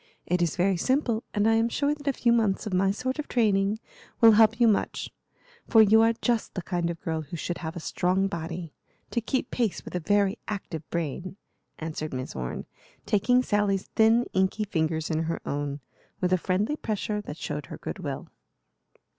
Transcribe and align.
It 0.25 0.41
is 0.41 0.55
very 0.55 0.77
simple, 0.77 1.21
and 1.31 1.47
I 1.47 1.53
am 1.53 1.69
sure 1.69 1.93
that 1.93 2.07
a 2.07 2.11
few 2.13 2.33
months 2.33 2.65
of 2.65 2.73
my 2.73 2.89
sort 2.89 3.19
of 3.19 3.27
training 3.27 3.77
will 4.19 4.31
help 4.31 4.59
you 4.59 4.67
much; 4.67 5.11
for 5.67 5.79
you 5.83 6.01
are 6.01 6.13
just 6.23 6.55
the 6.55 6.63
kind 6.63 6.89
of 6.89 6.99
girl 7.01 7.21
who 7.21 7.37
should 7.37 7.59
have 7.59 7.75
a 7.75 7.79
strong 7.79 8.25
body, 8.25 8.73
to 9.11 9.21
keep 9.21 9.51
pace 9.51 9.85
with 9.85 9.93
a 9.93 9.99
very 9.99 10.39
active 10.47 10.81
brain," 10.89 11.35
answered 11.77 12.15
Miss 12.15 12.35
Orne, 12.35 12.65
taking 13.05 13.43
Sally's 13.43 13.89
thin, 13.95 14.25
inky 14.33 14.63
fingers 14.63 15.11
in 15.11 15.21
her 15.25 15.39
own, 15.45 15.81
with 16.19 16.33
a 16.33 16.37
friendly 16.39 16.77
pressure 16.77 17.21
that 17.21 17.37
showed 17.37 17.67
her 17.67 17.77
good 17.77 17.99
will. 17.99 18.27